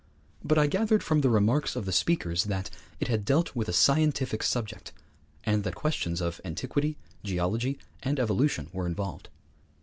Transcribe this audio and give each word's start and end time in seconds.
But 0.43 0.57
I 0.57 0.65
gathered 0.65 1.03
from 1.03 1.21
the 1.21 1.29
remarks 1.29 1.75
of 1.75 1.85
the 1.85 1.91
speakers 1.91 2.45
that 2.45 2.71
it 2.99 3.07
had 3.07 3.23
dealt 3.23 3.55
with 3.55 3.69
a 3.69 3.71
scientific 3.71 4.41
subject, 4.41 4.91
and 5.43 5.63
that 5.63 5.75
questions 5.75 6.21
of 6.21 6.41
antiquity, 6.43 6.97
geology, 7.23 7.77
and 8.01 8.19
evolution 8.19 8.71
were 8.73 8.87
involved. 8.87 9.29